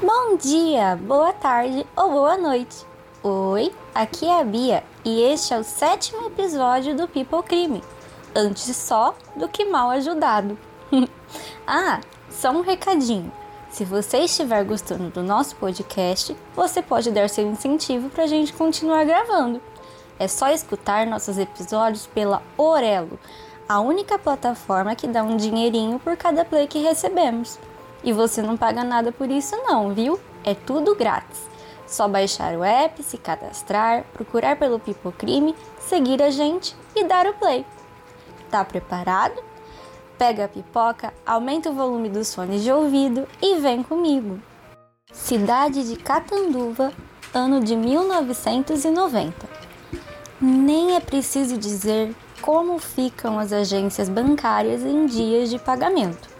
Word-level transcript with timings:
Bom 0.00 0.36
dia, 0.36 0.94
boa 0.94 1.32
tarde 1.32 1.84
ou 1.96 2.12
boa 2.12 2.38
noite. 2.38 2.86
Oi, 3.20 3.74
aqui 3.92 4.26
é 4.26 4.40
a 4.40 4.44
Bia 4.44 4.84
e 5.04 5.22
este 5.22 5.52
é 5.52 5.58
o 5.58 5.64
sétimo 5.64 6.28
episódio 6.28 6.96
do 6.96 7.08
People 7.08 7.42
Crime. 7.42 7.82
Antes 8.32 8.76
só 8.76 9.12
do 9.34 9.48
que 9.48 9.64
mal 9.64 9.90
ajudado. 9.90 10.56
ah, 11.66 12.00
só 12.30 12.52
um 12.52 12.60
recadinho. 12.60 13.32
Se 13.70 13.84
você 13.84 14.18
estiver 14.18 14.62
gostando 14.64 15.10
do 15.10 15.20
nosso 15.20 15.56
podcast, 15.56 16.36
você 16.54 16.80
pode 16.80 17.10
dar 17.10 17.28
seu 17.28 17.50
incentivo 17.50 18.08
para 18.08 18.22
a 18.22 18.28
gente 18.28 18.52
continuar 18.52 19.04
gravando. 19.04 19.60
É 20.16 20.28
só 20.28 20.48
escutar 20.50 21.08
nossos 21.08 21.38
episódios 21.38 22.06
pela 22.06 22.40
Orelo, 22.56 23.18
a 23.68 23.80
única 23.80 24.16
plataforma 24.16 24.94
que 24.94 25.08
dá 25.08 25.24
um 25.24 25.36
dinheirinho 25.36 25.98
por 25.98 26.16
cada 26.16 26.44
play 26.44 26.68
que 26.68 26.78
recebemos. 26.78 27.58
E 28.08 28.12
você 28.12 28.40
não 28.40 28.56
paga 28.56 28.82
nada 28.82 29.12
por 29.12 29.30
isso 29.30 29.54
não, 29.66 29.92
viu? 29.92 30.18
É 30.42 30.54
tudo 30.54 30.94
grátis. 30.94 31.42
Só 31.86 32.08
baixar 32.08 32.54
o 32.54 32.64
app, 32.64 33.02
se 33.02 33.18
cadastrar, 33.18 34.02
procurar 34.14 34.56
pelo 34.56 34.78
Pipocrime, 34.78 35.54
seguir 35.78 36.22
a 36.22 36.30
gente 36.30 36.74
e 36.96 37.04
dar 37.04 37.26
o 37.26 37.34
play. 37.34 37.66
Tá 38.50 38.64
preparado? 38.64 39.44
Pega 40.16 40.46
a 40.46 40.48
pipoca, 40.48 41.12
aumenta 41.26 41.68
o 41.68 41.74
volume 41.74 42.08
dos 42.08 42.34
fones 42.34 42.62
de 42.62 42.72
ouvido 42.72 43.28
e 43.42 43.56
vem 43.56 43.82
comigo. 43.82 44.40
Cidade 45.12 45.86
de 45.86 45.96
Catanduva, 45.96 46.94
ano 47.34 47.60
de 47.62 47.76
1990. 47.76 49.46
Nem 50.40 50.96
é 50.96 51.00
preciso 51.00 51.58
dizer 51.58 52.16
como 52.40 52.78
ficam 52.78 53.38
as 53.38 53.52
agências 53.52 54.08
bancárias 54.08 54.80
em 54.80 55.04
dias 55.04 55.50
de 55.50 55.58
pagamento 55.58 56.37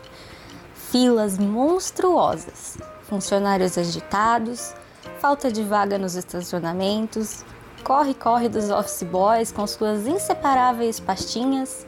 filas 0.91 1.39
monstruosas, 1.39 2.79
funcionários 3.03 3.77
agitados, 3.77 4.75
falta 5.21 5.53
de 5.53 5.63
vaga 5.63 5.99
nos 5.99 6.15
estacionamentos, 6.15 7.45
corre-corre 7.85 8.49
dos 8.49 8.71
office 8.71 9.03
boys 9.03 9.53
com 9.53 9.67
suas 9.67 10.07
inseparáveis 10.07 10.99
pastinhas, 10.99 11.85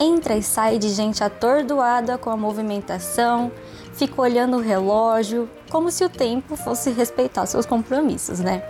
entra 0.00 0.34
e 0.34 0.42
sai 0.42 0.78
de 0.78 0.88
gente 0.88 1.22
atordoada 1.22 2.16
com 2.16 2.30
a 2.30 2.36
movimentação, 2.36 3.52
fica 3.92 4.22
olhando 4.22 4.56
o 4.56 4.60
relógio, 4.60 5.48
como 5.70 5.90
se 5.90 6.02
o 6.02 6.08
tempo 6.08 6.56
fosse 6.56 6.90
respeitar 6.90 7.44
seus 7.44 7.66
compromissos, 7.66 8.40
né? 8.40 8.62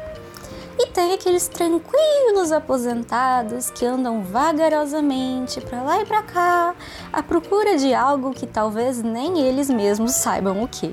E 0.83 0.86
tem 0.88 1.14
aqueles 1.14 1.47
tranquilos 1.47 2.50
aposentados 2.50 3.70
que 3.70 3.86
andam 3.86 4.25
vagarosamente 4.25 5.61
para 5.61 5.80
lá 5.80 6.02
e 6.02 6.05
para 6.05 6.24
cá, 6.24 6.74
à 7.12 7.22
procura 7.22 7.77
de 7.77 7.94
algo 7.94 8.33
que 8.33 8.48
talvez 8.48 9.00
nem 9.00 9.39
eles 9.39 9.70
mesmos 9.70 10.11
saibam 10.11 10.61
o 10.61 10.66
que. 10.66 10.92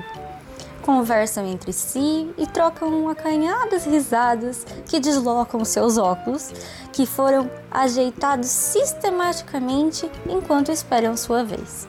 Conversam 0.84 1.44
entre 1.44 1.74
si 1.74 2.32
e 2.38 2.46
trocam 2.46 3.10
acanhadas 3.10 3.84
risadas 3.84 4.64
que 4.86 5.00
deslocam 5.00 5.66
seus 5.66 5.98
óculos, 5.98 6.54
que 6.94 7.08
foram 7.08 7.50
ajeitados 7.72 8.48
sistematicamente 8.48 10.08
enquanto 10.28 10.72
esperam 10.72 11.18
sua 11.18 11.44
vez. 11.44 11.88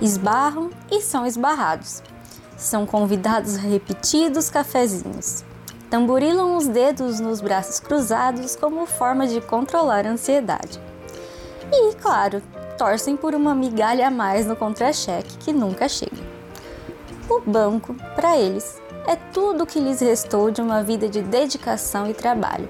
Esbarram 0.00 0.70
e 0.90 1.02
são 1.02 1.26
esbarrados. 1.26 2.02
São 2.56 2.86
convidados 2.86 3.56
a 3.56 3.60
repetidos 3.60 4.48
cafezinhos 4.48 5.44
tamborilam 5.90 6.56
os 6.56 6.66
dedos 6.66 7.18
nos 7.18 7.40
braços 7.40 7.80
cruzados 7.80 8.54
como 8.54 8.86
forma 8.86 9.26
de 9.26 9.40
controlar 9.40 10.06
a 10.06 10.10
ansiedade. 10.10 10.80
E, 11.72 11.94
claro, 11.96 12.42
torcem 12.76 13.16
por 13.16 13.34
uma 13.34 13.54
migalha 13.54 14.08
a 14.08 14.10
mais 14.10 14.46
no 14.46 14.56
contra-cheque 14.56 15.38
que 15.38 15.52
nunca 15.52 15.88
chega. 15.88 16.28
O 17.28 17.40
banco, 17.40 17.94
para 18.14 18.36
eles, 18.36 18.80
é 19.06 19.16
tudo 19.16 19.64
o 19.64 19.66
que 19.66 19.80
lhes 19.80 20.00
restou 20.00 20.50
de 20.50 20.60
uma 20.60 20.82
vida 20.82 21.08
de 21.08 21.22
dedicação 21.22 22.08
e 22.08 22.14
trabalho. 22.14 22.68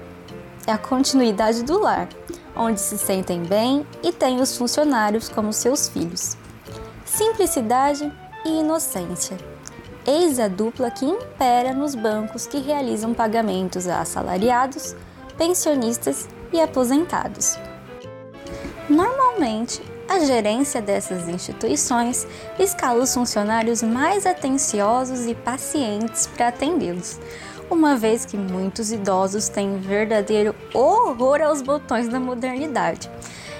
É 0.65 0.71
a 0.71 0.77
continuidade 0.77 1.63
do 1.63 1.79
lar, 1.79 2.07
onde 2.55 2.79
se 2.79 2.97
sentem 2.97 3.43
bem 3.43 3.85
e 4.03 4.11
têm 4.11 4.39
os 4.41 4.57
funcionários 4.57 5.29
como 5.29 5.53
seus 5.53 5.89
filhos. 5.89 6.37
Simplicidade 7.05 8.11
e 8.45 8.59
inocência 8.59 9.48
Eis 10.11 10.39
a 10.39 10.47
dupla 10.47 10.89
que 10.89 11.05
impera 11.05 11.71
nos 11.71 11.93
bancos 11.93 12.47
que 12.47 12.57
realizam 12.57 13.13
pagamentos 13.13 13.87
a 13.87 14.01
assalariados, 14.01 14.95
pensionistas 15.37 16.27
e 16.51 16.59
aposentados. 16.59 17.59
Normalmente, 18.89 19.79
a 20.09 20.17
gerência 20.21 20.81
dessas 20.81 21.29
instituições 21.29 22.25
escala 22.57 23.03
os 23.03 23.13
funcionários 23.13 23.83
mais 23.83 24.25
atenciosos 24.25 25.27
e 25.27 25.35
pacientes 25.35 26.25
para 26.25 26.47
atendê-los, 26.47 27.19
uma 27.69 27.95
vez 27.95 28.25
que 28.25 28.35
muitos 28.35 28.91
idosos 28.91 29.47
têm 29.47 29.77
verdadeiro 29.77 30.55
horror 30.73 31.39
aos 31.39 31.61
botões 31.61 32.07
da 32.07 32.19
modernidade 32.19 33.11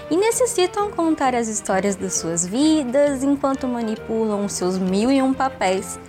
e 0.09 0.17
necessitam 0.17 0.89
contar 0.89 1.35
as 1.35 1.47
histórias 1.47 1.95
das 1.95 2.15
suas 2.15 2.43
vidas 2.43 3.21
enquanto 3.21 3.67
manipulam 3.67 4.49
seus 4.49 4.79
mil 4.79 5.11
e 5.11 5.21
um 5.21 5.31
papéis 5.31 5.99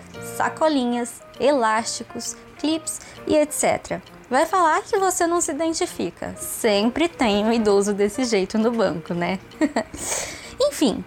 sacolinhas, 0.41 1.21
elásticos, 1.39 2.35
clips 2.59 2.99
e 3.27 3.37
etc. 3.37 4.01
Vai 4.31 4.47
falar 4.47 4.81
que 4.83 4.99
você 4.99 5.27
não 5.27 5.39
se 5.39 5.51
identifica. 5.51 6.35
Sempre 6.39 7.09
tem 7.09 7.45
um 7.45 7.53
idoso 7.53 7.93
desse 7.93 8.25
jeito 8.25 8.57
no 8.57 8.71
banco, 8.71 9.13
né? 9.13 9.39
Enfim, 10.59 11.05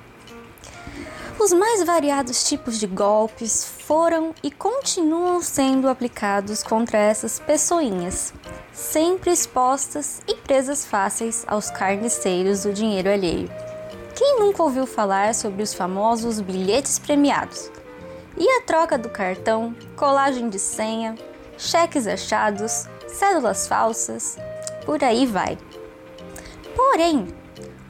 os 1.40 1.52
mais 1.52 1.84
variados 1.84 2.48
tipos 2.48 2.80
de 2.80 2.86
golpes 2.86 3.66
foram 3.88 4.36
e 4.44 4.52
continuam 4.52 5.42
sendo 5.42 5.90
aplicados 5.90 6.62
contra 6.62 7.00
essas 7.00 7.40
pessoinhas, 7.40 8.36
sempre 8.72 9.32
expostas 9.32 10.22
e 10.28 10.36
presas 10.36 10.86
fáceis 10.86 11.44
aos 11.48 11.72
carniceiros 11.72 12.64
do 12.64 12.72
dinheiro 12.72 13.10
alheio. 13.10 13.50
Quem 14.16 14.40
nunca 14.40 14.62
ouviu 14.62 14.86
falar 14.86 15.34
sobre 15.34 15.64
os 15.64 15.74
famosos 15.74 16.40
bilhetes 16.40 17.00
premiados? 17.00 17.72
E 18.36 18.50
a 18.50 18.62
troca 18.62 18.98
do 18.98 19.10
cartão, 19.10 19.76
colagem 19.96 20.50
de 20.50 20.58
senha, 20.58 21.16
cheques 21.56 22.08
achados, 22.08 22.88
cédulas 23.08 23.68
falsas, 23.68 24.38
por 24.86 25.04
aí 25.04 25.28
vai. 25.28 25.56
Porém, 26.76 27.28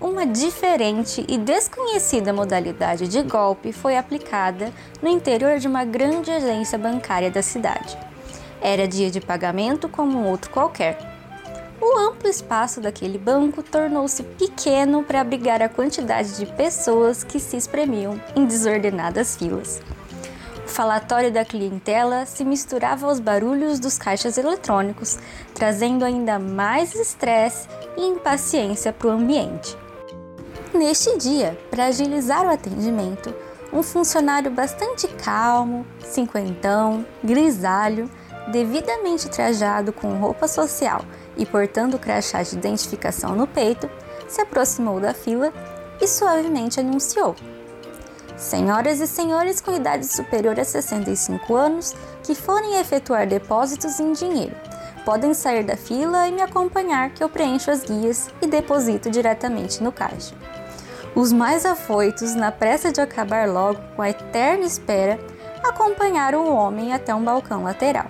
uma 0.01 0.25
diferente 0.25 1.25
e 1.29 1.37
desconhecida 1.37 2.33
modalidade 2.33 3.07
de 3.07 3.21
golpe 3.21 3.71
foi 3.71 3.95
aplicada 3.95 4.73
no 5.01 5.07
interior 5.07 5.59
de 5.59 5.67
uma 5.67 5.85
grande 5.85 6.29
agência 6.29 6.77
bancária 6.77 7.31
da 7.31 7.41
cidade. 7.41 7.97
Era 8.61 8.85
dia 8.85 9.09
de 9.09 9.21
pagamento 9.21 9.87
como 9.87 10.17
um 10.17 10.27
outro 10.27 10.51
qualquer. 10.51 10.97
O 11.79 11.97
amplo 11.99 12.29
espaço 12.29 12.81
daquele 12.81 13.17
banco 13.17 13.63
tornou-se 13.63 14.23
pequeno 14.23 15.03
para 15.03 15.21
abrigar 15.21 15.61
a 15.61 15.69
quantidade 15.69 16.35
de 16.35 16.45
pessoas 16.45 17.23
que 17.23 17.39
se 17.39 17.55
espremiam 17.55 18.19
em 18.35 18.45
desordenadas 18.45 19.37
filas 19.37 19.81
falatório 20.73 21.31
da 21.31 21.45
clientela 21.45 22.25
se 22.25 22.43
misturava 22.43 23.05
aos 23.05 23.19
barulhos 23.19 23.79
dos 23.79 23.99
caixas 23.99 24.39
eletrônicos, 24.39 25.19
trazendo 25.53 26.03
ainda 26.03 26.39
mais 26.39 26.95
estresse 26.95 27.67
e 27.95 28.01
impaciência 28.01 28.91
para 28.91 29.07
o 29.07 29.11
ambiente. 29.11 29.77
Neste 30.73 31.15
dia, 31.19 31.55
para 31.69 31.85
agilizar 31.85 32.43
o 32.43 32.51
atendimento, 32.51 33.33
um 33.71 33.83
funcionário 33.83 34.49
bastante 34.49 35.07
calmo, 35.07 35.85
cinquentão, 36.03 37.05
grisalho, 37.23 38.09
devidamente 38.51 39.29
trajado 39.29 39.93
com 39.93 40.17
roupa 40.17 40.47
social 40.47 41.05
e 41.37 41.45
portando 41.45 41.97
o 41.97 41.99
crachá 41.99 42.41
de 42.41 42.55
identificação 42.55 43.35
no 43.35 43.45
peito, 43.45 43.87
se 44.27 44.41
aproximou 44.41 44.99
da 44.99 45.13
fila 45.13 45.53
e 46.01 46.07
suavemente 46.07 46.79
anunciou: 46.79 47.35
Senhoras 48.35 48.99
e 48.99 49.05
senhores 49.05 49.61
com 49.61 49.75
idade 49.75 50.07
superior 50.07 50.59
a 50.59 50.65
65 50.65 51.55
anos 51.55 51.95
que 52.23 52.33
forem 52.33 52.79
efetuar 52.79 53.27
depósitos 53.27 53.99
em 53.99 54.11
dinheiro, 54.11 54.55
podem 55.05 55.33
sair 55.33 55.63
da 55.63 55.77
fila 55.77 56.27
e 56.27 56.31
me 56.31 56.41
acompanhar 56.41 57.11
que 57.11 57.23
eu 57.23 57.29
preencho 57.29 57.69
as 57.69 57.83
guias 57.83 58.29
e 58.41 58.47
deposito 58.47 59.11
diretamente 59.11 59.83
no 59.83 59.91
caixa. 59.91 60.33
Os 61.15 61.31
mais 61.31 61.63
afoitos, 61.63 62.33
na 62.33 62.51
pressa 62.51 62.91
de 62.91 62.99
acabar 62.99 63.47
logo 63.47 63.79
com 63.95 64.01
a 64.01 64.09
eterna 64.09 64.65
espera, 64.65 65.19
acompanharam 65.63 66.45
o 66.45 66.55
homem 66.55 66.91
até 66.91 67.13
um 67.13 67.23
balcão 67.23 67.63
lateral. 67.63 68.07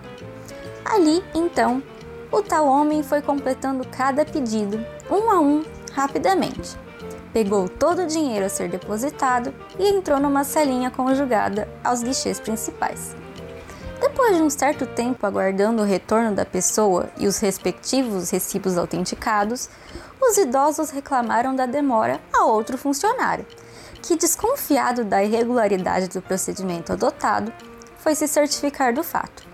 Ali, 0.86 1.22
então, 1.36 1.84
o 2.32 2.42
tal 2.42 2.66
homem 2.66 3.04
foi 3.04 3.22
completando 3.22 3.86
cada 3.88 4.24
pedido, 4.24 4.84
um 5.12 5.30
a 5.30 5.40
um, 5.42 5.64
rapidamente 5.92 6.82
pegou 7.34 7.68
todo 7.68 8.04
o 8.04 8.08
dinheiro 8.08 8.46
a 8.46 8.50
ser 8.50 8.70
depositado 8.70 9.54
e 9.80 9.90
entrou 9.90 10.20
numa 10.20 10.44
salinha 10.44 10.92
conjugada 10.92 11.68
aos 11.84 12.04
guichês 12.04 12.40
principais. 12.40 13.16
Depois 14.00 14.38
de 14.38 14.44
um 14.44 14.50
certo 14.50 14.86
tempo 14.86 15.26
aguardando 15.26 15.82
o 15.82 15.86
retorno 15.86 16.36
da 16.36 16.46
pessoa 16.46 17.10
e 17.18 17.26
os 17.26 17.40
respectivos 17.40 18.30
recibos 18.30 18.78
autenticados, 18.78 19.70
os 20.22 20.38
idosos 20.38 20.90
reclamaram 20.90 21.56
da 21.56 21.66
demora 21.66 22.20
a 22.32 22.46
outro 22.46 22.78
funcionário, 22.78 23.46
que, 24.02 24.18
desconfiado 24.18 25.04
da 25.04 25.24
irregularidade 25.24 26.10
do 26.10 26.22
procedimento 26.22 26.94
adotado, 26.94 27.52
foi 27.98 28.14
se 28.14 28.28
certificar 28.28 28.94
do 28.94 29.04
fato. 29.04 29.48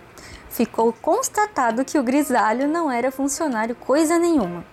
Ficou 0.50 0.92
constatado 0.92 1.86
que 1.86 2.00
o 2.00 2.04
grisalho 2.04 2.68
não 2.68 2.92
era 2.92 3.12
funcionário 3.12 3.76
coisa 3.76 4.18
nenhuma. 4.18 4.66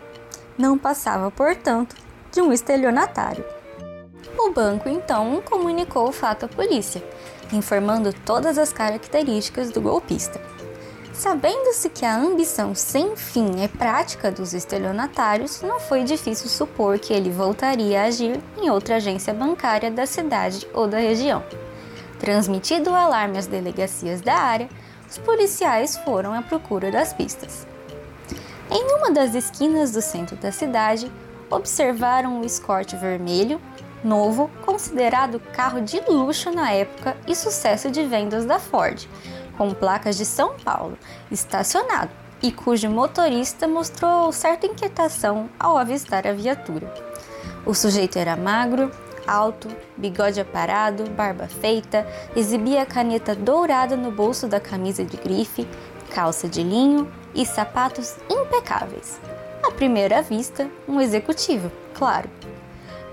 Não 0.56 0.78
passava, 0.78 1.30
portanto, 1.30 1.94
de 2.36 2.42
um 2.42 2.52
estelionatário. 2.52 3.42
O 4.38 4.50
banco 4.50 4.90
então 4.90 5.40
comunicou 5.42 6.06
o 6.06 6.12
fato 6.12 6.44
à 6.44 6.48
polícia, 6.48 7.02
informando 7.50 8.12
todas 8.12 8.58
as 8.58 8.74
características 8.74 9.70
do 9.70 9.80
golpista. 9.80 10.38
Sabendo-se 11.14 11.88
que 11.88 12.04
a 12.04 12.14
ambição 12.14 12.74
sem 12.74 13.16
fim 13.16 13.62
é 13.64 13.68
prática 13.68 14.30
dos 14.30 14.52
estelionatários, 14.52 15.62
não 15.62 15.80
foi 15.80 16.04
difícil 16.04 16.50
supor 16.50 16.98
que 16.98 17.14
ele 17.14 17.30
voltaria 17.30 18.02
a 18.02 18.04
agir 18.04 18.38
em 18.58 18.68
outra 18.68 18.96
agência 18.96 19.32
bancária 19.32 19.90
da 19.90 20.04
cidade 20.04 20.68
ou 20.74 20.86
da 20.86 20.98
região. 20.98 21.42
Transmitido 22.18 22.90
o 22.90 22.94
alarme 22.94 23.38
às 23.38 23.46
delegacias 23.46 24.20
da 24.20 24.34
área, 24.34 24.68
os 25.08 25.16
policiais 25.16 25.96
foram 26.04 26.34
à 26.34 26.42
procura 26.42 26.90
das 26.90 27.14
pistas. 27.14 27.66
Em 28.70 28.98
uma 28.98 29.10
das 29.10 29.34
esquinas 29.34 29.92
do 29.92 30.02
centro 30.02 30.36
da 30.36 30.52
cidade, 30.52 31.10
observaram 31.50 32.40
o 32.40 32.44
Escort 32.44 32.94
vermelho, 32.96 33.60
novo, 34.02 34.50
considerado 34.64 35.40
carro 35.52 35.80
de 35.80 36.00
luxo 36.08 36.50
na 36.50 36.72
época 36.72 37.16
e 37.26 37.34
sucesso 37.34 37.90
de 37.90 38.04
vendas 38.04 38.44
da 38.44 38.58
Ford, 38.58 39.06
com 39.56 39.72
placas 39.72 40.16
de 40.16 40.24
São 40.24 40.54
Paulo, 40.58 40.96
estacionado 41.30 42.10
e 42.42 42.52
cujo 42.52 42.90
motorista 42.90 43.66
mostrou 43.66 44.30
certa 44.30 44.66
inquietação 44.66 45.48
ao 45.58 45.76
avistar 45.76 46.26
a 46.26 46.32
viatura. 46.32 46.92
O 47.64 47.74
sujeito 47.74 48.18
era 48.18 48.36
magro, 48.36 48.90
alto, 49.26 49.68
bigode 49.96 50.40
aparado, 50.40 51.04
barba 51.10 51.48
feita, 51.48 52.06
exibia 52.36 52.82
a 52.82 52.86
caneta 52.86 53.34
dourada 53.34 53.96
no 53.96 54.10
bolso 54.10 54.46
da 54.46 54.60
camisa 54.60 55.04
de 55.04 55.16
grife, 55.16 55.66
calça 56.14 56.48
de 56.48 56.62
linho 56.62 57.10
e 57.34 57.44
sapatos 57.44 58.14
impecáveis. 58.30 59.18
Primeira 59.76 60.22
vista, 60.22 60.68
um 60.88 61.00
executivo, 61.00 61.70
claro. 61.94 62.28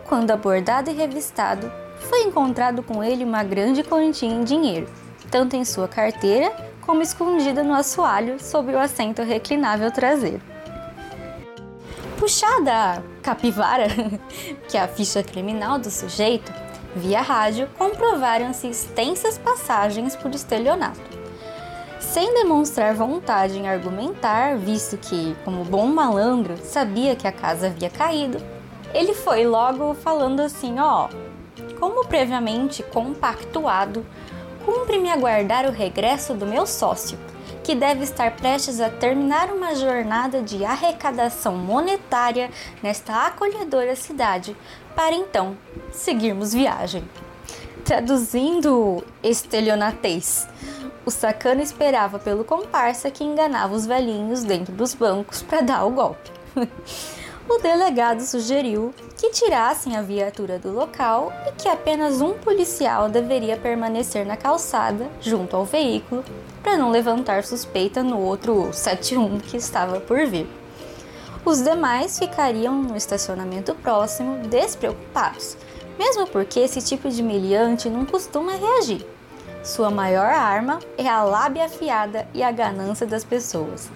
Quando 0.06 0.32
abordado 0.32 0.90
e 0.90 0.94
revistado, 0.94 1.72
foi 2.00 2.24
encontrado 2.24 2.82
com 2.82 3.04
ele 3.04 3.24
uma 3.24 3.44
grande 3.44 3.84
quantia 3.84 4.30
em 4.30 4.44
dinheiro 4.44 4.88
tanto 5.34 5.56
em 5.56 5.66
sua 5.66 5.88
carteira 5.88 6.56
como 6.80 7.02
escondida 7.02 7.64
no 7.64 7.74
assoalho 7.74 8.40
sobre 8.40 8.76
o 8.76 8.80
assento 8.80 9.24
reclinável 9.24 9.90
traseiro. 9.90 10.40
Puxada 12.20 12.72
a 12.72 13.02
capivara, 13.24 13.88
que 14.70 14.78
é 14.78 14.82
a 14.82 14.88
ficha 14.88 15.24
criminal 15.24 15.80
do 15.80 15.90
sujeito, 15.90 16.54
via 16.96 17.20
rádio 17.20 17.68
comprovaram-se 17.80 18.68
extensas 18.68 19.40
passagens 19.40 20.16
por 20.16 20.30
estelionato. 20.36 21.23
Sem 22.14 22.32
demonstrar 22.36 22.94
vontade 22.94 23.58
em 23.58 23.68
argumentar, 23.68 24.56
visto 24.56 24.98
que, 24.98 25.36
como 25.44 25.64
bom 25.64 25.88
malandro, 25.88 26.56
sabia 26.64 27.16
que 27.16 27.28
a 27.28 27.32
casa 27.32 27.66
havia 27.66 27.90
caído, 27.90 28.38
ele 28.94 29.16
foi 29.16 29.48
logo 29.48 29.96
falando 29.96 30.40
assim: 30.40 30.78
ó, 30.78 31.10
como 31.80 32.06
previamente 32.06 32.84
compactuado, 32.84 34.06
cumpre-me 34.64 35.10
aguardar 35.10 35.66
o 35.66 35.72
regresso 35.72 36.36
do 36.36 36.46
meu 36.46 36.68
sócio, 36.68 37.18
que 37.64 37.74
deve 37.74 38.04
estar 38.04 38.36
prestes 38.36 38.80
a 38.80 38.92
terminar 38.92 39.50
uma 39.52 39.74
jornada 39.74 40.40
de 40.40 40.64
arrecadação 40.64 41.58
monetária 41.58 42.52
nesta 42.84 43.26
acolhedora 43.26 43.96
cidade, 43.96 44.56
para 44.96 45.16
então 45.16 45.58
seguirmos 45.92 46.54
viagem. 46.54 47.04
Traduzindo 47.84 49.04
estelionatez, 49.24 50.48
o 51.06 51.12
sacana 51.12 51.62
esperava 51.62 52.18
pelo 52.18 52.44
comparsa 52.44 53.12
que 53.12 53.24
enganava 53.24 53.74
os 53.74 53.86
velhinhos 53.86 54.44
dentro 54.44 54.74
dos 54.74 54.94
bancos 54.94 55.42
para 55.42 55.62
dar 55.62 55.86
o 55.86 55.92
golpe. 55.92 56.32
o 57.50 57.58
delegado 57.60 58.22
sugeriu 58.22 58.94
que 59.18 59.30
tirassem 59.30 59.96
a 59.96 60.02
viatura 60.02 60.58
do 60.58 60.72
local 60.72 61.32
e 61.48 61.52
que 61.54 61.68
apenas 61.68 62.22
um 62.22 62.34
policial 62.34 63.10
deveria 63.10 63.58
permanecer 63.58 64.26
na 64.26 64.38
calçada, 64.38 65.10
junto 65.22 65.56
ao 65.56 65.66
veículo, 65.66 66.24
para 66.62 66.78
não 66.78 66.92
levantar 66.92 67.44
suspeita 67.44 68.02
no 68.02 68.20
outro 68.20 68.72
71 68.72 69.40
que 69.40 69.58
estava 69.58 70.00
por 70.00 70.26
vir. 70.26 70.48
Os 71.46 71.62
demais 71.62 72.18
ficariam 72.18 72.82
no 72.82 72.96
estacionamento 72.96 73.76
próximo, 73.76 74.38
despreocupados, 74.48 75.58
mesmo 76.00 76.26
porque 76.28 76.62
esse 76.62 76.82
tipo 76.82 77.10
de 77.10 77.22
meliante 77.22 77.90
não 77.90 78.06
costuma 78.06 78.54
reagir. 78.54 79.13
Sua 79.64 79.90
maior 79.90 80.26
arma 80.26 80.80
é 80.98 81.08
a 81.08 81.24
lábia 81.24 81.66
afiada 81.66 82.28
e 82.34 82.44
a 82.44 82.52
ganância 82.52 83.08
das 83.08 83.24
pessoas. 83.24 83.90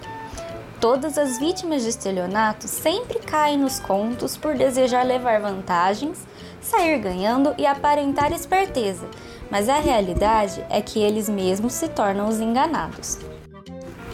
Todas 0.79 1.17
as 1.17 1.37
vítimas 1.37 1.83
de 1.83 1.89
estelionato 1.89 2.69
sempre 2.69 3.19
caem 3.19 3.57
nos 3.57 3.77
contos 3.77 4.37
por 4.37 4.55
desejar 4.55 5.03
levar 5.03 5.41
vantagens, 5.41 6.25
sair 6.61 6.99
ganhando 6.99 7.53
e 7.57 7.65
aparentar 7.65 8.31
esperteza, 8.31 9.09
mas 9.51 9.67
a 9.67 9.79
realidade 9.79 10.65
é 10.69 10.81
que 10.81 10.99
eles 10.99 11.27
mesmos 11.27 11.73
se 11.73 11.89
tornam 11.89 12.29
os 12.29 12.39
enganados. 12.39 13.19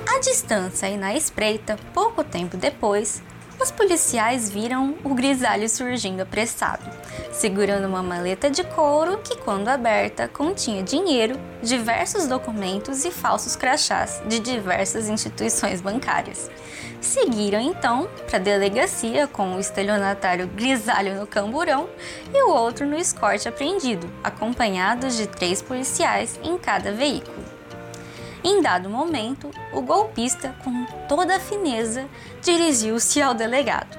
À 0.07 0.19
distância 0.19 0.89
e 0.89 0.97
na 0.97 1.13
espreita, 1.13 1.77
pouco 1.93 2.23
tempo 2.23 2.57
depois, 2.57 3.21
os 3.63 3.71
policiais 3.71 4.49
viram 4.49 4.97
o 5.05 5.15
grisalho 5.15 5.69
surgindo 5.69 6.21
apressado, 6.21 6.83
segurando 7.31 7.87
uma 7.87 8.03
maleta 8.03 8.51
de 8.51 8.61
couro 8.61 9.19
que, 9.19 9.37
quando 9.37 9.69
aberta, 9.69 10.27
continha 10.27 10.83
dinheiro, 10.83 11.39
diversos 11.61 12.27
documentos 12.27 13.05
e 13.05 13.11
falsos 13.11 13.55
crachás 13.55 14.21
de 14.27 14.39
diversas 14.39 15.07
instituições 15.07 15.79
bancárias. 15.79 16.51
Seguiram 16.99 17.61
então 17.61 18.09
para 18.27 18.37
a 18.37 18.41
delegacia 18.41 19.27
com 19.27 19.55
o 19.55 19.59
estelionatário 19.61 20.45
grisalho 20.47 21.17
no 21.17 21.25
camburão 21.25 21.87
e 22.33 22.43
o 22.43 22.49
outro 22.49 22.85
no 22.85 22.97
escorte 22.97 23.47
apreendido, 23.47 24.11
acompanhados 24.21 25.15
de 25.15 25.25
três 25.25 25.61
policiais 25.61 26.37
em 26.43 26.57
cada 26.57 26.91
veículo. 26.91 27.52
Em 28.45 28.61
dado 28.61 28.89
momento, 28.89 29.49
o 29.71 29.81
golpista, 29.81 30.53
com 30.65 30.85
toda 31.07 31.37
a 31.37 31.39
fineza, 31.39 32.09
dirigiu-se 32.41 33.21
ao 33.21 33.33
delegado. 33.33 33.97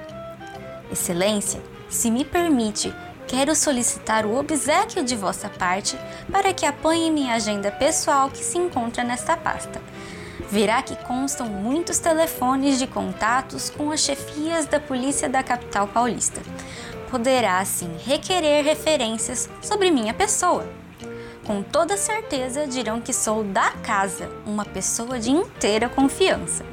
Excelência, 0.91 1.59
se 1.89 2.11
me 2.11 2.23
permite, 2.23 2.93
quero 3.27 3.55
solicitar 3.55 4.23
o 4.23 4.37
obsequio 4.37 5.03
de 5.03 5.15
vossa 5.15 5.49
parte 5.49 5.97
para 6.31 6.53
que 6.53 6.63
apanhe 6.63 7.09
minha 7.09 7.33
agenda 7.33 7.71
pessoal 7.71 8.29
que 8.29 8.43
se 8.43 8.59
encontra 8.59 9.03
nesta 9.03 9.35
pasta. 9.35 9.81
Verá 10.51 10.83
que 10.83 10.95
constam 10.95 11.47
muitos 11.47 11.97
telefones 11.97 12.77
de 12.77 12.85
contatos 12.85 13.71
com 13.71 13.89
as 13.89 14.01
chefias 14.01 14.67
da 14.67 14.79
polícia 14.79 15.27
da 15.27 15.41
capital 15.41 15.87
paulista. 15.87 16.39
Poderá, 17.09 17.57
assim, 17.57 17.89
requerer 18.05 18.63
referências 18.63 19.49
sobre 19.59 19.89
minha 19.89 20.13
pessoa 20.13 20.84
com 21.45 21.61
toda 21.61 21.95
certeza 21.95 22.65
dirão 22.65 22.99
que 22.99 23.13
sou 23.13 23.43
da 23.43 23.71
casa, 23.71 24.29
uma 24.45 24.65
pessoa 24.65 25.19
de 25.19 25.29
inteira 25.29 25.87
confiança. 25.87 26.65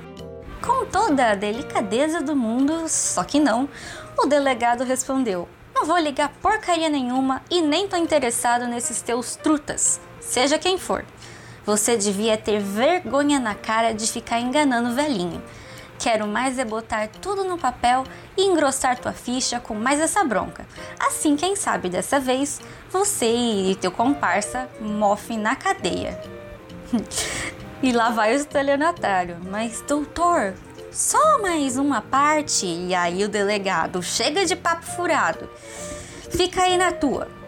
Com 0.64 0.86
toda 0.86 1.30
a 1.30 1.34
delicadeza 1.34 2.22
do 2.22 2.34
mundo, 2.34 2.88
só 2.88 3.22
que 3.22 3.38
não, 3.38 3.68
o 4.16 4.26
delegado 4.26 4.82
respondeu: 4.82 5.48
Não 5.74 5.84
vou 5.84 5.98
ligar 5.98 6.32
porcaria 6.40 6.88
nenhuma 6.88 7.42
e 7.50 7.60
nem 7.60 7.86
tô 7.86 7.96
interessado 7.96 8.66
nesses 8.66 9.02
teus 9.02 9.36
trutas, 9.36 10.00
seja 10.20 10.58
quem 10.58 10.78
for. 10.78 11.04
Você 11.66 11.96
devia 11.96 12.36
ter 12.36 12.58
vergonha 12.60 13.38
na 13.38 13.54
cara 13.54 13.92
de 13.92 14.10
ficar 14.10 14.40
enganando 14.40 14.90
o 14.90 14.94
velhinho. 14.94 15.42
Quero 15.98 16.26
mais 16.26 16.58
é 16.58 16.64
botar 16.64 17.08
tudo 17.08 17.44
no 17.44 17.56
papel 17.56 18.04
e 18.36 18.44
engrossar 18.44 18.98
tua 18.98 19.12
ficha 19.12 19.60
com 19.60 19.74
mais 19.74 20.00
essa 20.00 20.24
bronca. 20.24 20.66
Assim, 20.98 21.36
quem 21.36 21.54
sabe 21.54 21.88
dessa 21.88 22.18
vez, 22.18 22.60
você 22.90 23.26
e 23.26 23.76
teu 23.76 23.90
comparsa 23.90 24.68
mofem 24.80 25.38
na 25.38 25.54
cadeia. 25.54 26.20
e 27.82 27.92
lá 27.92 28.10
vai 28.10 28.32
o 28.32 28.36
estelionatário. 28.36 29.38
Mas, 29.48 29.80
doutor, 29.82 30.54
só 30.90 31.40
mais 31.40 31.76
uma 31.76 32.00
parte. 32.00 32.66
E 32.66 32.94
aí 32.94 33.24
o 33.24 33.28
delegado 33.28 34.02
chega 34.02 34.44
de 34.44 34.56
papo 34.56 34.84
furado. 34.84 35.48
Fica 36.30 36.62
aí 36.62 36.76
na 36.76 36.92
tua. 36.92 37.41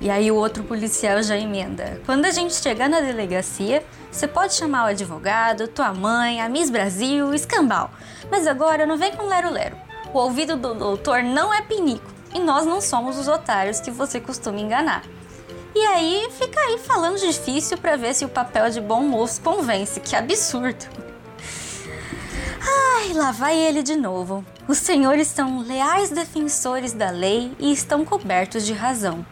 E 0.00 0.08
aí 0.08 0.30
o 0.30 0.36
outro 0.36 0.64
policial 0.64 1.22
já 1.22 1.36
emenda. 1.36 2.00
Quando 2.06 2.24
a 2.24 2.30
gente 2.30 2.54
chegar 2.54 2.88
na 2.88 3.00
delegacia, 3.00 3.84
você 4.10 4.26
pode 4.26 4.54
chamar 4.54 4.84
o 4.84 4.88
advogado, 4.88 5.68
tua 5.68 5.92
mãe, 5.92 6.40
a 6.40 6.48
Miss 6.48 6.70
Brasil, 6.70 7.34
escambau. 7.34 7.90
Mas 8.30 8.46
agora 8.46 8.86
não 8.86 8.96
vem 8.96 9.12
com 9.12 9.26
lero-lero. 9.26 9.76
O 10.14 10.18
ouvido 10.18 10.56
do 10.56 10.74
doutor 10.74 11.22
não 11.22 11.52
é 11.52 11.60
pinico 11.60 12.10
e 12.34 12.38
nós 12.38 12.64
não 12.64 12.80
somos 12.80 13.18
os 13.18 13.28
otários 13.28 13.78
que 13.80 13.90
você 13.90 14.18
costuma 14.18 14.58
enganar. 14.58 15.02
E 15.74 15.78
aí 15.86 16.28
fica 16.32 16.58
aí 16.58 16.78
falando 16.78 17.18
difícil 17.18 17.78
para 17.78 17.96
ver 17.96 18.14
se 18.14 18.24
o 18.24 18.28
papel 18.28 18.70
de 18.70 18.80
bom 18.80 19.02
moço 19.02 19.40
convence. 19.40 20.00
Que 20.00 20.16
absurdo! 20.16 20.86
Ai, 22.62 23.12
lá 23.12 23.32
vai 23.32 23.56
ele 23.56 23.82
de 23.82 23.96
novo. 23.96 24.44
Os 24.66 24.78
senhores 24.78 25.28
são 25.28 25.60
leais 25.60 26.10
defensores 26.10 26.92
da 26.92 27.10
lei 27.10 27.52
e 27.58 27.72
estão 27.72 28.04
cobertos 28.04 28.66
de 28.66 28.72
razão. 28.72 29.24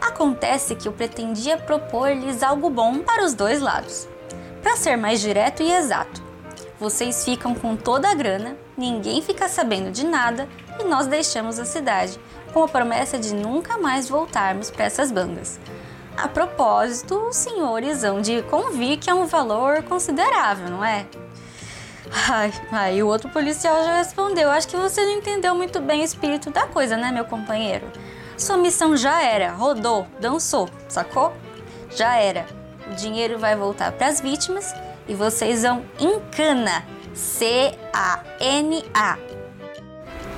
Acontece 0.00 0.74
que 0.74 0.88
eu 0.88 0.92
pretendia 0.92 1.56
propor-lhes 1.56 2.42
algo 2.42 2.70
bom 2.70 2.98
para 3.00 3.24
os 3.24 3.34
dois 3.34 3.60
lados. 3.60 4.08
Para 4.62 4.76
ser 4.76 4.96
mais 4.96 5.20
direto 5.20 5.62
e 5.62 5.72
exato, 5.72 6.22
vocês 6.80 7.24
ficam 7.24 7.54
com 7.54 7.74
toda 7.74 8.08
a 8.08 8.14
grana, 8.14 8.56
ninguém 8.76 9.20
fica 9.20 9.48
sabendo 9.48 9.90
de 9.90 10.04
nada 10.04 10.48
e 10.78 10.84
nós 10.84 11.06
deixamos 11.06 11.58
a 11.58 11.64
cidade, 11.64 12.18
com 12.52 12.62
a 12.62 12.68
promessa 12.68 13.18
de 13.18 13.34
nunca 13.34 13.78
mais 13.78 14.08
voltarmos 14.08 14.70
para 14.70 14.84
essas 14.84 15.10
bandas. 15.10 15.58
A 16.16 16.28
propósito, 16.28 17.16
os 17.28 17.36
senhores 17.36 18.02
hão 18.04 18.20
de 18.20 18.42
convir 18.42 18.98
que 18.98 19.10
é 19.10 19.14
um 19.14 19.26
valor 19.26 19.82
considerável, 19.84 20.68
não 20.68 20.84
é? 20.84 21.06
Ai, 22.28 22.52
aí 22.72 23.02
o 23.02 23.06
outro 23.06 23.28
policial 23.28 23.84
já 23.84 23.98
respondeu: 23.98 24.50
Acho 24.50 24.68
que 24.68 24.76
você 24.76 25.04
não 25.04 25.12
entendeu 25.12 25.54
muito 25.54 25.80
bem 25.80 26.00
o 26.00 26.04
espírito 26.04 26.50
da 26.50 26.66
coisa, 26.66 26.96
né, 26.96 27.12
meu 27.12 27.24
companheiro? 27.24 27.86
Sua 28.38 28.56
missão 28.56 28.96
já 28.96 29.20
era, 29.20 29.50
rodou, 29.50 30.06
dançou, 30.20 30.68
sacou? 30.88 31.32
Já 31.90 32.14
era. 32.14 32.46
O 32.88 32.94
dinheiro 32.94 33.36
vai 33.36 33.56
voltar 33.56 33.90
para 33.90 34.06
as 34.06 34.20
vítimas 34.20 34.72
e 35.08 35.14
vocês 35.14 35.62
vão 35.62 35.84
em 35.98 36.20
cana. 36.30 36.84
C-A-N-A. 37.12 37.98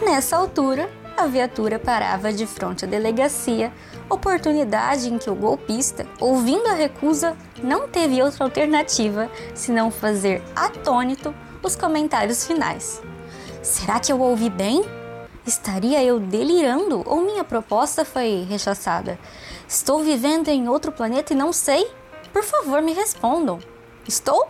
Nessa 0.02 0.38
altura, 0.38 0.88
a 1.14 1.26
viatura 1.26 1.78
parava 1.78 2.32
de 2.32 2.46
frente 2.46 2.86
à 2.86 2.88
delegacia, 2.88 3.70
oportunidade 4.08 5.12
em 5.12 5.18
que 5.18 5.28
o 5.28 5.34
golpista, 5.34 6.06
ouvindo 6.18 6.68
a 6.68 6.72
recusa, 6.72 7.36
não 7.62 7.86
teve 7.86 8.22
outra 8.22 8.44
alternativa 8.44 9.30
senão 9.54 9.90
fazer 9.90 10.42
atônito 10.56 11.34
os 11.62 11.76
comentários 11.76 12.46
finais. 12.46 13.02
Será 13.62 14.00
que 14.00 14.10
eu 14.10 14.18
ouvi 14.20 14.48
bem? 14.48 14.99
Estaria 15.50 16.00
eu 16.04 16.20
delirando 16.20 17.02
ou 17.04 17.22
minha 17.22 17.42
proposta 17.42 18.04
foi 18.04 18.46
rechaçada? 18.48 19.18
Estou 19.66 20.00
vivendo 20.00 20.46
em 20.46 20.68
outro 20.68 20.92
planeta 20.92 21.32
e 21.32 21.36
não 21.36 21.52
sei? 21.52 21.90
Por 22.32 22.44
favor, 22.44 22.80
me 22.80 22.92
respondam. 22.92 23.58
Estou? 24.06 24.48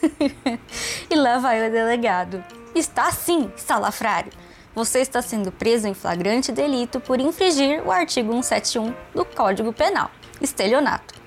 e 1.10 1.16
lá 1.16 1.38
vai 1.38 1.66
o 1.66 1.72
delegado. 1.72 2.44
Está 2.76 3.10
sim, 3.10 3.50
salafrário. 3.56 4.30
Você 4.72 5.00
está 5.00 5.20
sendo 5.20 5.50
preso 5.50 5.88
em 5.88 5.94
flagrante 5.94 6.52
delito 6.52 7.00
por 7.00 7.18
infringir 7.18 7.84
o 7.84 7.90
artigo 7.90 8.32
171 8.32 8.94
do 9.12 9.24
Código 9.24 9.72
Penal, 9.72 10.12
estelionato. 10.40 11.19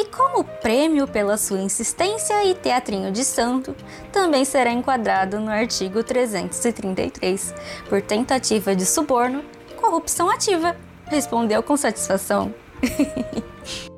E 0.00 0.06
como 0.06 0.44
prêmio 0.44 1.06
pela 1.06 1.36
sua 1.36 1.60
insistência 1.60 2.42
e 2.46 2.54
teatrinho 2.54 3.12
de 3.12 3.22
santo, 3.22 3.76
também 4.10 4.46
será 4.46 4.72
enquadrado 4.72 5.38
no 5.38 5.50
artigo 5.50 6.02
333 6.02 7.54
por 7.86 8.00
tentativa 8.00 8.74
de 8.74 8.86
suborno, 8.86 9.44
corrupção 9.78 10.30
ativa. 10.30 10.74
Respondeu 11.04 11.62
com 11.62 11.76
satisfação. 11.76 12.54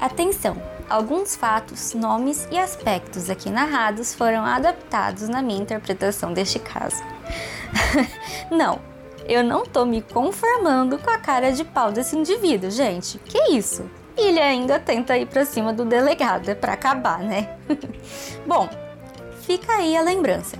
Atenção! 0.00 0.60
Alguns 0.90 1.36
fatos, 1.36 1.94
nomes 1.94 2.48
e 2.50 2.58
aspectos 2.58 3.30
aqui 3.30 3.50
narrados 3.50 4.12
foram 4.12 4.44
adaptados 4.44 5.28
na 5.28 5.40
minha 5.40 5.62
interpretação 5.62 6.32
deste 6.32 6.58
caso. 6.58 7.00
Não, 8.50 8.80
eu 9.26 9.42
não 9.44 9.64
tô 9.64 9.84
me 9.84 10.02
conformando 10.02 10.98
com 10.98 11.10
a 11.10 11.18
cara 11.18 11.52
de 11.52 11.64
pau 11.64 11.92
desse 11.92 12.16
indivíduo, 12.16 12.70
gente. 12.70 13.18
Que 13.18 13.52
isso? 13.52 13.88
E 14.16 14.28
ele 14.28 14.40
ainda 14.40 14.78
tenta 14.78 15.16
ir 15.16 15.26
para 15.26 15.44
cima 15.44 15.72
do 15.72 15.84
delegado, 15.84 16.48
é 16.48 16.54
para 16.54 16.74
acabar, 16.74 17.20
né? 17.20 17.56
Bom, 18.46 18.68
fica 19.42 19.72
aí 19.72 19.96
a 19.96 20.02
lembrança. 20.02 20.56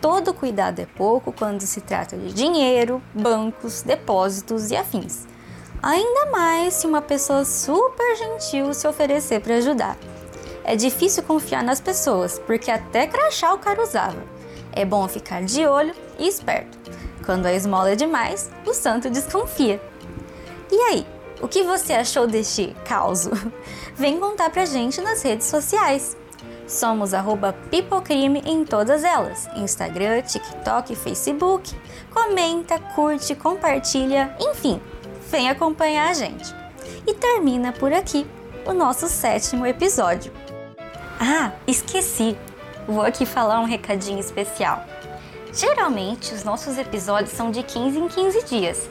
Todo 0.00 0.32
cuidado 0.32 0.80
é 0.80 0.86
pouco 0.86 1.30
quando 1.30 1.60
se 1.62 1.80
trata 1.80 2.16
de 2.16 2.32
dinheiro, 2.32 3.02
bancos, 3.12 3.82
depósitos 3.82 4.70
e 4.70 4.76
afins. 4.76 5.26
Ainda 5.82 6.26
mais 6.30 6.74
se 6.74 6.86
uma 6.86 7.02
pessoa 7.02 7.44
super 7.44 8.16
gentil 8.16 8.72
se 8.72 8.86
oferecer 8.86 9.40
para 9.40 9.56
ajudar. 9.56 9.96
É 10.64 10.76
difícil 10.76 11.22
confiar 11.22 11.62
nas 11.62 11.80
pessoas, 11.80 12.38
porque 12.38 12.70
até 12.70 13.06
crachá 13.06 13.52
o 13.52 13.58
cara 13.58 13.82
usava. 13.82 14.22
É 14.72 14.84
bom 14.84 15.06
ficar 15.08 15.42
de 15.42 15.66
olho 15.66 15.94
e 16.18 16.28
esperto. 16.28 16.78
Quando 17.24 17.46
a 17.46 17.52
esmola 17.52 17.92
é 17.92 17.96
demais, 17.96 18.50
o 18.66 18.72
santo 18.72 19.10
desconfia. 19.10 19.80
E 20.70 20.76
aí, 20.76 21.06
o 21.40 21.48
que 21.48 21.62
você 21.62 21.94
achou 21.94 22.26
deste 22.26 22.74
caos? 22.84 23.28
Vem 23.96 24.18
contar 24.18 24.50
pra 24.50 24.64
gente 24.64 25.00
nas 25.00 25.22
redes 25.22 25.46
sociais. 25.46 26.16
Somos 26.66 27.10
Pipocrime 27.70 28.42
em 28.46 28.64
todas 28.64 29.02
elas: 29.02 29.48
Instagram, 29.56 30.22
TikTok, 30.22 30.94
Facebook. 30.94 31.74
Comenta, 32.12 32.78
curte, 32.94 33.34
compartilha, 33.34 34.34
enfim, 34.38 34.80
vem 35.30 35.48
acompanhar 35.48 36.10
a 36.10 36.14
gente. 36.14 36.54
E 37.06 37.14
termina 37.14 37.72
por 37.72 37.92
aqui 37.92 38.26
o 38.66 38.72
nosso 38.72 39.08
sétimo 39.08 39.66
episódio. 39.66 40.32
Ah, 41.18 41.52
esqueci! 41.66 42.36
Vou 42.86 43.02
aqui 43.02 43.26
falar 43.26 43.60
um 43.60 43.64
recadinho 43.64 44.18
especial. 44.18 44.84
Geralmente, 45.52 46.32
os 46.34 46.44
nossos 46.44 46.78
episódios 46.78 47.32
são 47.32 47.50
de 47.50 47.62
15 47.62 47.98
em 47.98 48.08
15 48.08 48.44
dias, 48.44 48.88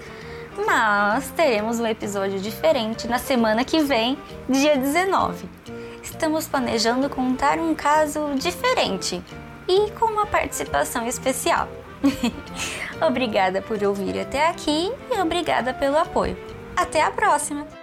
mas 0.65 1.29
teremos 1.35 1.79
um 1.79 1.85
episódio 1.85 2.39
diferente 2.39 3.07
na 3.07 3.17
semana 3.17 3.63
que 3.63 3.79
vem, 3.79 4.17
dia 4.47 4.75
19. 4.75 5.47
Estamos 6.03 6.47
planejando 6.47 7.09
contar 7.09 7.59
um 7.59 7.73
caso 7.73 8.33
diferente 8.35 9.21
e 9.67 9.91
com 9.91 10.05
uma 10.05 10.25
participação 10.25 11.07
especial. 11.07 11.69
obrigada 13.05 13.61
por 13.61 13.81
ouvir 13.83 14.19
até 14.19 14.47
aqui 14.47 14.91
e 15.11 15.19
obrigada 15.19 15.73
pelo 15.73 15.97
apoio. 15.97 16.37
Até 16.75 17.01
a 17.01 17.11
próxima! 17.11 17.78